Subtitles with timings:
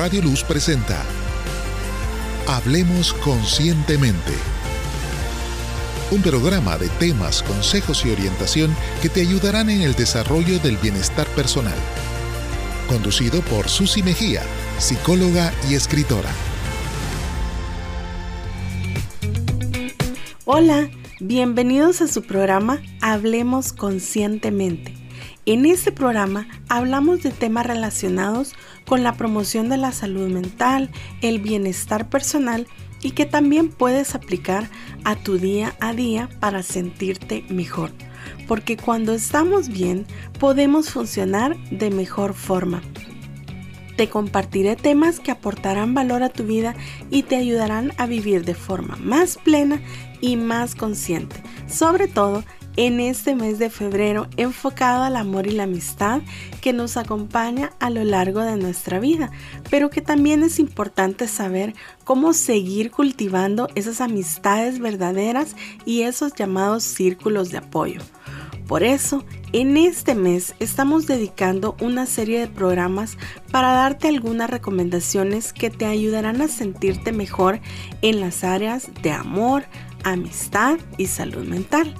[0.00, 1.04] Radio Luz presenta
[2.48, 4.32] Hablemos Conscientemente.
[6.10, 11.26] Un programa de temas, consejos y orientación que te ayudarán en el desarrollo del bienestar
[11.36, 11.76] personal.
[12.88, 14.40] Conducido por Susi Mejía,
[14.78, 16.30] psicóloga y escritora.
[20.46, 20.88] Hola,
[21.20, 24.99] bienvenidos a su programa Hablemos Conscientemente.
[25.50, 28.54] En este programa hablamos de temas relacionados
[28.86, 32.68] con la promoción de la salud mental, el bienestar personal
[33.02, 34.70] y que también puedes aplicar
[35.02, 37.90] a tu día a día para sentirte mejor.
[38.46, 40.06] Porque cuando estamos bien
[40.38, 42.80] podemos funcionar de mejor forma.
[43.96, 46.76] Te compartiré temas que aportarán valor a tu vida
[47.10, 49.80] y te ayudarán a vivir de forma más plena
[50.20, 51.42] y más consciente.
[51.66, 52.44] Sobre todo
[52.80, 56.22] en este mes de febrero enfocado al amor y la amistad
[56.62, 59.30] que nos acompaña a lo largo de nuestra vida,
[59.68, 66.82] pero que también es importante saber cómo seguir cultivando esas amistades verdaderas y esos llamados
[66.82, 68.00] círculos de apoyo.
[68.66, 73.18] Por eso, en este mes estamos dedicando una serie de programas
[73.52, 77.60] para darte algunas recomendaciones que te ayudarán a sentirte mejor
[78.00, 79.64] en las áreas de amor,
[80.02, 81.94] amistad y salud mental.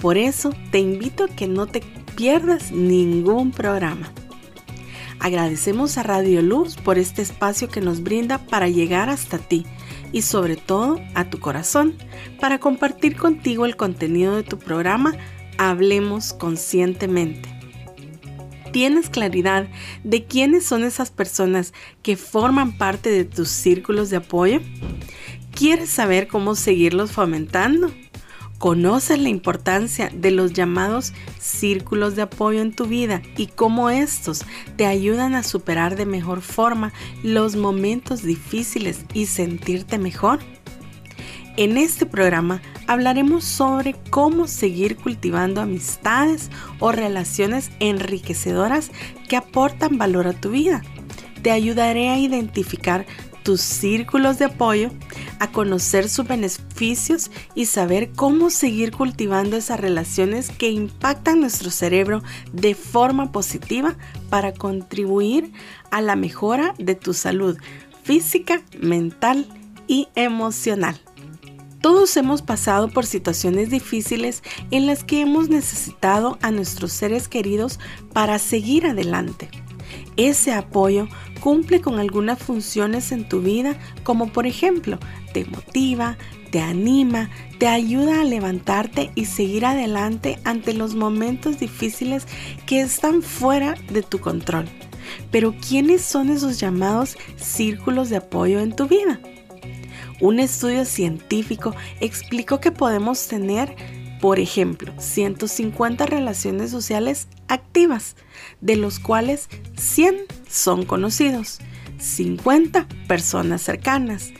[0.00, 1.82] Por eso te invito a que no te
[2.14, 4.12] pierdas ningún programa.
[5.20, 9.66] Agradecemos a Radio Luz por este espacio que nos brinda para llegar hasta ti
[10.12, 11.96] y sobre todo a tu corazón
[12.40, 15.16] para compartir contigo el contenido de tu programa
[15.58, 17.48] Hablemos conscientemente.
[18.72, 19.68] ¿Tienes claridad
[20.04, 24.60] de quiénes son esas personas que forman parte de tus círculos de apoyo?
[25.52, 27.90] ¿Quieres saber cómo seguirlos fomentando?
[28.58, 34.44] ¿Conoces la importancia de los llamados círculos de apoyo en tu vida y cómo estos
[34.76, 36.92] te ayudan a superar de mejor forma
[37.22, 40.40] los momentos difíciles y sentirte mejor?
[41.56, 48.90] En este programa hablaremos sobre cómo seguir cultivando amistades o relaciones enriquecedoras
[49.28, 50.82] que aportan valor a tu vida.
[51.42, 53.06] Te ayudaré a identificar
[53.44, 54.90] tus círculos de apoyo,
[55.38, 56.67] a conocer sus beneficios
[57.54, 62.22] y saber cómo seguir cultivando esas relaciones que impactan nuestro cerebro
[62.52, 63.96] de forma positiva
[64.30, 65.52] para contribuir
[65.90, 67.58] a la mejora de tu salud
[68.04, 69.46] física, mental
[69.88, 71.00] y emocional.
[71.80, 77.80] Todos hemos pasado por situaciones difíciles en las que hemos necesitado a nuestros seres queridos
[78.12, 79.48] para seguir adelante.
[80.16, 81.08] Ese apoyo
[81.40, 84.98] cumple con algunas funciones en tu vida, como por ejemplo,
[85.32, 86.18] te motiva,
[86.50, 92.26] te anima, te ayuda a levantarte y seguir adelante ante los momentos difíciles
[92.66, 94.66] que están fuera de tu control.
[95.30, 99.20] Pero ¿quiénes son esos llamados círculos de apoyo en tu vida?
[100.20, 103.76] Un estudio científico explicó que podemos tener
[104.20, 108.16] por ejemplo, 150 relaciones sociales activas,
[108.60, 110.16] de los cuales 100
[110.48, 111.60] son conocidos,
[111.98, 114.32] 50 personas cercanas,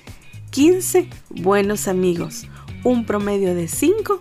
[0.50, 2.46] 15 buenos amigos,
[2.84, 4.20] un promedio de 5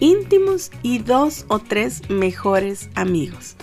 [0.00, 3.56] íntimos y 2 o 3 mejores amigos.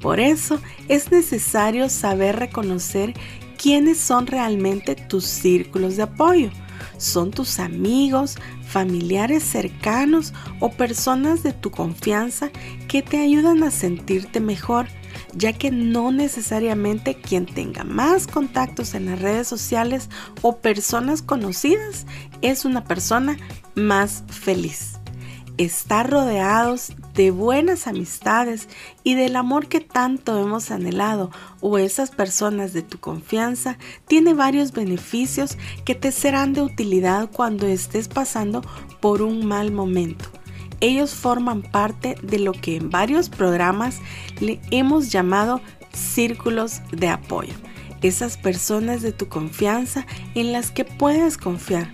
[0.00, 3.14] Por eso es necesario saber reconocer
[3.60, 6.50] quiénes son realmente tus círculos de apoyo
[6.98, 12.50] son tus amigos, familiares cercanos o personas de tu confianza
[12.88, 14.86] que te ayudan a sentirte mejor,
[15.34, 20.10] ya que no necesariamente quien tenga más contactos en las redes sociales
[20.42, 22.06] o personas conocidas
[22.42, 23.36] es una persona
[23.74, 24.98] más feliz
[25.58, 28.68] estar rodeados de buenas amistades
[29.04, 31.30] y del amor que tanto hemos anhelado
[31.60, 37.66] o esas personas de tu confianza tiene varios beneficios que te serán de utilidad cuando
[37.66, 38.62] estés pasando
[39.00, 40.26] por un mal momento.
[40.80, 44.00] Ellos forman parte de lo que en varios programas
[44.40, 45.62] le hemos llamado
[45.92, 47.54] círculos de apoyo.
[48.02, 51.90] Esas personas de tu confianza en las que puedes confiar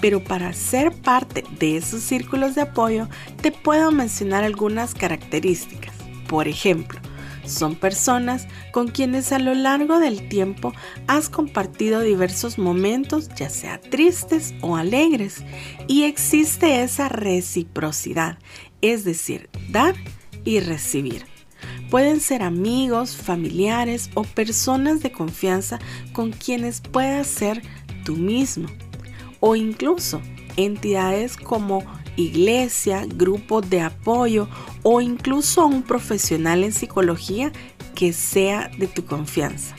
[0.00, 3.08] pero para ser parte de esos círculos de apoyo
[3.40, 5.94] te puedo mencionar algunas características.
[6.28, 7.00] Por ejemplo,
[7.44, 10.72] son personas con quienes a lo largo del tiempo
[11.06, 15.42] has compartido diversos momentos, ya sea tristes o alegres,
[15.88, 18.38] y existe esa reciprocidad,
[18.80, 19.94] es decir, dar
[20.44, 21.26] y recibir.
[21.90, 25.80] Pueden ser amigos, familiares o personas de confianza
[26.12, 27.62] con quienes puedas ser
[28.04, 28.68] tú mismo
[29.40, 30.20] o incluso
[30.56, 31.82] entidades como
[32.16, 34.48] iglesia, grupos de apoyo
[34.82, 37.52] o incluso un profesional en psicología
[37.94, 39.74] que sea de tu confianza.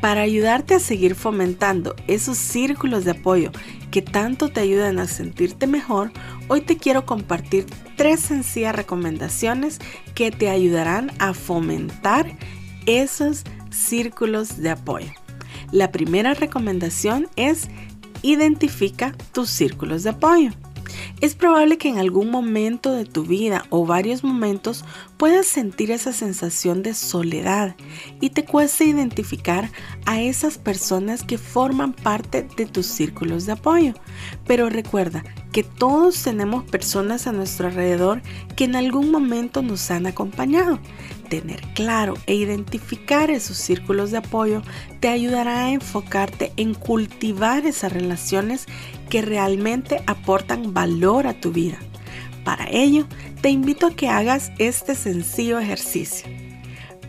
[0.00, 3.50] Para ayudarte a seguir fomentando esos círculos de apoyo
[3.90, 6.12] que tanto te ayudan a sentirte mejor,
[6.46, 9.80] hoy te quiero compartir tres sencillas recomendaciones
[10.14, 12.30] que te ayudarán a fomentar
[12.86, 15.12] esos círculos de apoyo.
[15.72, 17.68] La primera recomendación es
[18.22, 20.50] identifica tus círculos de apoyo.
[21.20, 24.84] Es probable que en algún momento de tu vida o varios momentos
[25.18, 27.74] puedas sentir esa sensación de soledad
[28.20, 29.68] y te cueste identificar
[30.06, 33.94] a esas personas que forman parte de tus círculos de apoyo.
[34.46, 38.22] Pero recuerda que todos tenemos personas a nuestro alrededor
[38.54, 40.78] que en algún momento nos han acompañado.
[41.28, 44.62] Tener claro e identificar esos círculos de apoyo
[45.00, 48.66] te ayudará a enfocarte en cultivar esas relaciones
[49.10, 51.78] que realmente aportan valor a tu vida.
[52.44, 53.06] Para ello,
[53.40, 56.28] te invito a que hagas este sencillo ejercicio.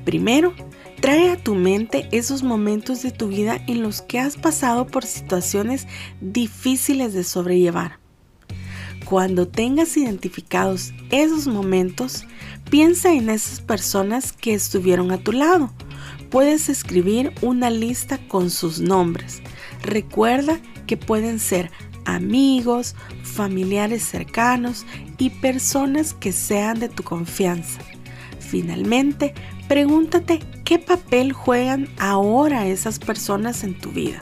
[0.05, 0.53] Primero,
[1.01, 5.05] trae a tu mente esos momentos de tu vida en los que has pasado por
[5.05, 5.87] situaciones
[6.21, 7.99] difíciles de sobrellevar.
[9.05, 12.25] Cuando tengas identificados esos momentos,
[12.69, 15.73] piensa en esas personas que estuvieron a tu lado.
[16.29, 19.41] Puedes escribir una lista con sus nombres.
[19.81, 21.71] Recuerda que pueden ser
[22.05, 24.85] amigos, familiares cercanos
[25.17, 27.81] y personas que sean de tu confianza.
[28.39, 29.33] Finalmente,
[29.67, 34.21] pregúntate qué papel juegan ahora esas personas en tu vida.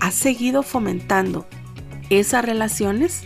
[0.00, 1.46] ¿Has seguido fomentando
[2.08, 3.24] esas relaciones?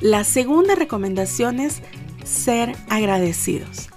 [0.00, 1.82] La segunda recomendación es
[2.24, 3.88] ser agradecidos.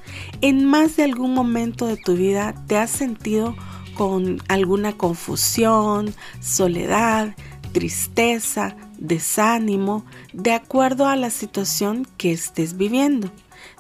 [0.41, 3.56] En más de algún momento de tu vida te has sentido
[3.95, 7.36] con alguna confusión, soledad,
[7.71, 13.31] tristeza, desánimo, de acuerdo a la situación que estés viviendo.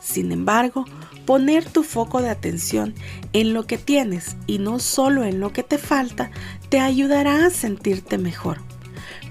[0.01, 0.85] Sin embargo,
[1.25, 2.93] poner tu foco de atención
[3.33, 6.31] en lo que tienes y no solo en lo que te falta
[6.69, 8.61] te ayudará a sentirte mejor.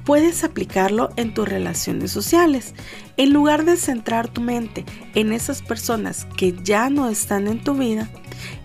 [0.05, 2.72] Puedes aplicarlo en tus relaciones sociales.
[3.19, 7.75] En lugar de centrar tu mente en esas personas que ya no están en tu
[7.75, 8.08] vida,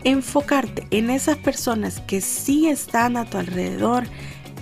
[0.06, 4.06] enfocarte en esas personas que sí están a tu alrededor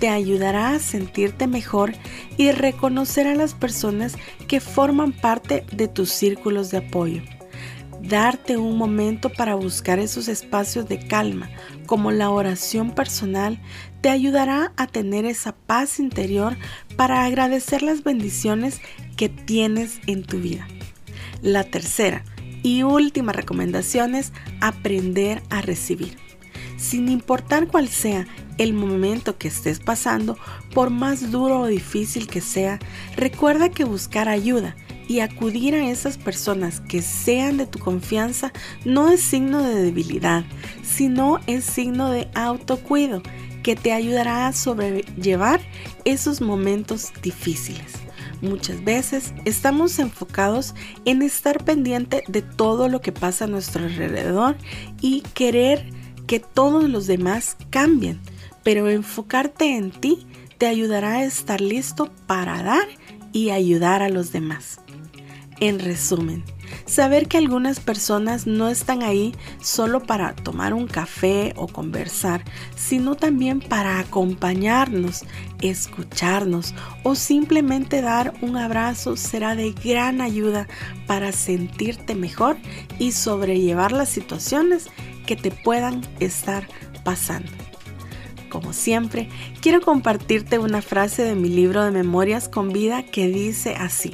[0.02, 1.92] te ayudará a sentirte mejor
[2.36, 4.16] y reconocer a las personas
[4.48, 7.22] que forman parte de tus círculos de apoyo.
[8.00, 11.50] Darte un momento para buscar esos espacios de calma,
[11.86, 13.60] como la oración personal,
[14.00, 16.56] te ayudará a tener esa paz interior
[16.96, 18.80] para agradecer las bendiciones
[19.16, 20.66] que tienes en tu vida.
[21.42, 22.24] La tercera
[22.64, 26.16] y última recomendación es aprender a recibir.
[26.76, 28.26] Sin importar cuál sea
[28.58, 30.36] el momento que estés pasando,
[30.74, 32.78] por más duro o difícil que sea,
[33.16, 34.76] recuerda que buscar ayuda
[35.08, 38.52] y acudir a esas personas que sean de tu confianza
[38.84, 40.44] no es signo de debilidad,
[40.82, 43.22] sino es signo de autocuido
[43.62, 45.60] que te ayudará a sobrellevar
[46.04, 47.92] esos momentos difíciles.
[48.40, 54.56] Muchas veces estamos enfocados en estar pendiente de todo lo que pasa a nuestro alrededor
[55.00, 55.88] y querer
[56.26, 58.20] que todos los demás cambien
[58.62, 60.26] pero enfocarte en ti
[60.58, 62.86] te ayudará a estar listo para dar
[63.32, 64.80] y ayudar a los demás.
[65.60, 66.44] En resumen,
[66.86, 72.44] saber que algunas personas no están ahí solo para tomar un café o conversar,
[72.74, 75.24] sino también para acompañarnos,
[75.60, 80.66] escucharnos o simplemente dar un abrazo será de gran ayuda
[81.06, 82.56] para sentirte mejor
[82.98, 84.88] y sobrellevar las situaciones
[85.26, 86.66] que te puedan estar
[87.04, 87.61] pasando.
[88.52, 89.30] Como siempre,
[89.62, 94.12] quiero compartirte una frase de mi libro de Memorias con Vida que dice así.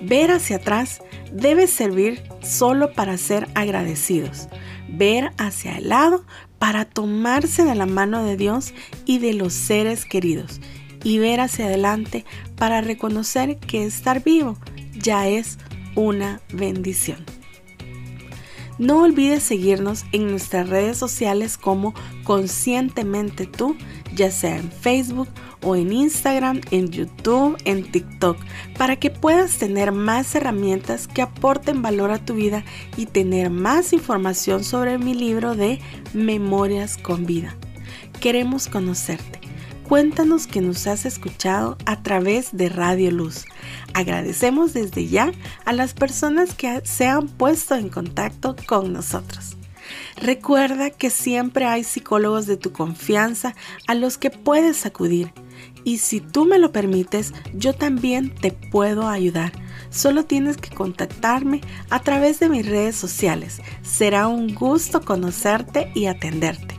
[0.00, 4.48] Ver hacia atrás debe servir solo para ser agradecidos.
[4.88, 6.24] Ver hacia el lado
[6.58, 8.72] para tomarse de la mano de Dios
[9.04, 10.62] y de los seres queridos.
[11.02, 12.24] Y ver hacia adelante
[12.56, 14.56] para reconocer que estar vivo
[14.94, 15.58] ya es
[15.96, 17.18] una bendición.
[18.78, 23.76] No olvides seguirnos en nuestras redes sociales como Conscientemente Tú,
[24.14, 25.28] ya sea en Facebook
[25.62, 28.36] o en Instagram, en YouTube, en TikTok,
[28.76, 32.64] para que puedas tener más herramientas que aporten valor a tu vida
[32.96, 35.80] y tener más información sobre mi libro de
[36.12, 37.56] Memorias con Vida.
[38.20, 39.43] Queremos conocerte.
[39.88, 43.44] Cuéntanos que nos has escuchado a través de Radio Luz.
[43.92, 45.30] Agradecemos desde ya
[45.66, 49.58] a las personas que se han puesto en contacto con nosotros.
[50.16, 53.54] Recuerda que siempre hay psicólogos de tu confianza
[53.86, 55.34] a los que puedes acudir.
[55.84, 59.52] Y si tú me lo permites, yo también te puedo ayudar.
[59.90, 61.60] Solo tienes que contactarme
[61.90, 63.60] a través de mis redes sociales.
[63.82, 66.73] Será un gusto conocerte y atenderte.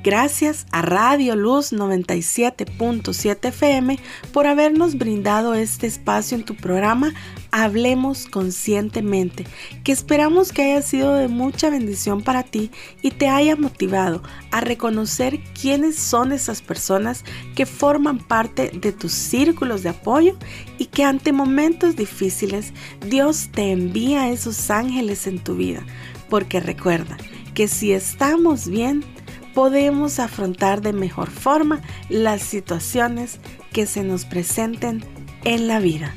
[0.07, 3.99] Gracias a Radio Luz 97.7 FM
[4.33, 7.13] por habernos brindado este espacio en tu programa
[7.51, 9.45] Hablemos Conscientemente,
[9.83, 12.71] que esperamos que haya sido de mucha bendición para ti
[13.03, 14.23] y te haya motivado
[14.53, 17.25] a reconocer quiénes son esas personas
[17.57, 20.37] que forman parte de tus círculos de apoyo
[20.79, 22.73] y que ante momentos difíciles
[23.05, 25.85] Dios te envía esos ángeles en tu vida.
[26.31, 27.17] Porque recuerda
[27.55, 29.03] que si estamos bien,
[29.57, 33.41] podemos afrontar de mejor forma las situaciones
[33.73, 35.03] que se nos presenten
[35.45, 36.15] en la vida.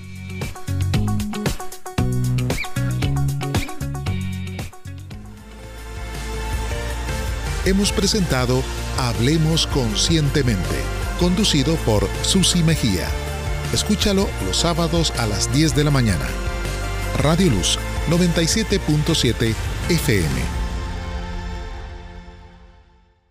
[7.63, 8.61] Hemos presentado
[8.97, 10.75] Hablemos Conscientemente,
[11.17, 13.07] conducido por Susi Mejía.
[13.73, 16.27] Escúchalo los sábados a las 10 de la mañana.
[17.17, 17.79] Radio Luz
[18.09, 19.55] 97.7
[19.87, 20.58] FM